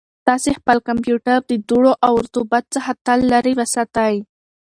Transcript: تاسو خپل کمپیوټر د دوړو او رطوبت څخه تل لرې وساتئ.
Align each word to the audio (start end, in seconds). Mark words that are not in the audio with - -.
تاسو 0.27 0.49
خپل 0.59 0.77
کمپیوټر 0.87 1.37
د 1.45 1.51
دوړو 1.69 1.93
او 2.07 2.13
رطوبت 2.25 2.63
څخه 2.75 2.91
تل 3.05 3.19
لرې 3.31 3.53
وساتئ. 3.59 4.15